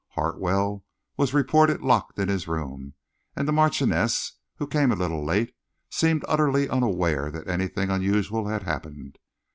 Hartwell 0.15 0.83
was 1.15 1.31
reported 1.31 1.83
locked 1.83 2.17
in 2.17 2.27
his 2.27 2.47
room, 2.47 2.95
and 3.35 3.47
the 3.47 3.51
Marchioness, 3.51 4.33
who 4.55 4.65
came 4.65 4.91
a 4.91 4.95
little 4.95 5.23
late, 5.23 5.53
seemed 5.91 6.25
utterly 6.27 6.67
unaware 6.67 7.29
that 7.29 7.47
anything 7.47 7.91
unusual 7.91 8.47
had 8.47 8.63
happened. 8.63 9.19